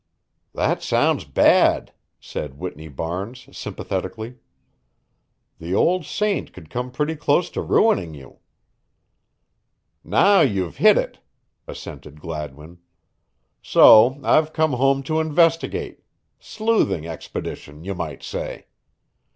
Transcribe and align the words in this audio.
"That 0.55 0.81
sounds 0.81 1.25
bad," 1.25 1.93
said 2.19 2.57
Whitney 2.57 2.87
Barnes, 2.87 3.55
sympathetically. 3.55 4.37
"The 5.59 5.75
old 5.75 6.07
saint 6.07 6.53
could 6.53 6.71
come 6.71 6.89
pretty 6.89 7.15
close 7.15 7.51
to 7.51 7.61
ruining 7.61 8.15
you." 8.15 8.39
"Now 10.03 10.39
you've 10.41 10.77
hit 10.77 10.97
it," 10.97 11.19
assented 11.67 12.19
Gladwin. 12.19 12.79
"So 13.61 14.19
I've 14.23 14.53
come 14.53 14.73
home 14.73 15.03
to 15.03 15.19
investigate 15.21 15.99
sleuthing 16.39 17.05
expedition, 17.05 17.83
you 17.83 17.93
might 17.93 18.23
say. 18.23 18.65